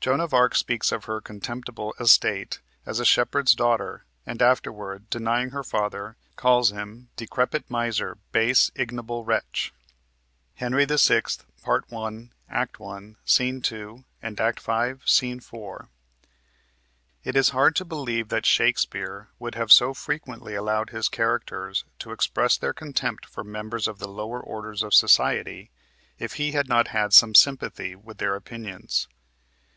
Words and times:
Joan 0.00 0.20
of 0.20 0.32
Arc 0.34 0.56
speaks 0.56 0.90
of 0.90 1.04
her 1.04 1.20
"contemptible 1.20 1.94
estate" 2.00 2.60
as 2.86 2.98
a 2.98 3.04
shepherd's 3.04 3.54
daughter, 3.54 4.04
and 4.26 4.40
afterward, 4.40 5.08
denying 5.10 5.50
her 5.50 5.62
father, 5.62 6.16
calls 6.34 6.70
him 6.72 7.10
"Decrepit 7.14 7.70
miser! 7.70 8.16
base, 8.32 8.72
ignoble 8.74 9.24
wretch!" 9.24 9.72
(Henry 10.54 10.84
VI., 10.84 11.22
Part 11.62 11.88
1, 11.90 12.32
Act 12.48 12.80
1, 12.80 13.18
Sc. 13.24 13.40
2, 13.62 14.04
and 14.22 14.40
Act 14.40 14.58
5, 14.58 15.02
Sc. 15.04 15.42
4.) 15.42 15.88
It 17.22 17.36
is 17.36 17.50
hard 17.50 17.76
to 17.76 17.84
believe 17.84 18.30
that 18.30 18.46
Shakespeare 18.46 19.28
would 19.38 19.54
have 19.56 19.72
so 19.72 19.94
frequently 19.94 20.54
allowed 20.54 20.90
his 20.90 21.08
characters 21.08 21.84
to 22.00 22.10
express 22.12 22.56
their 22.56 22.72
contempt 22.72 23.26
for 23.26 23.44
members 23.44 23.86
of 23.86 23.98
the 23.98 24.08
lower 24.08 24.40
orders 24.40 24.82
of 24.82 24.94
society 24.94 25.70
if 26.18 26.32
he 26.34 26.52
had 26.52 26.68
not 26.68 26.88
had 26.88 27.12
some 27.12 27.34
sympathy 27.34 27.94
with 27.94 28.18
their 28.18 28.34
opinions. 28.34 29.06